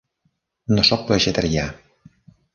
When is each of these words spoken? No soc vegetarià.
No 0.77 0.85
soc 0.89 1.03
vegetarià. 1.13 1.69